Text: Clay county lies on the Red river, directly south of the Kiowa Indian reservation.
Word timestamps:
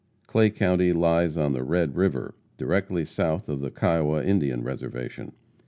Clay 0.25 0.49
county 0.49 0.93
lies 0.93 1.37
on 1.37 1.53
the 1.53 1.61
Red 1.63 1.95
river, 1.95 2.33
directly 2.57 3.05
south 3.05 3.47
of 3.47 3.59
the 3.61 3.69
Kiowa 3.69 4.23
Indian 4.23 4.63
reservation. 4.63 5.33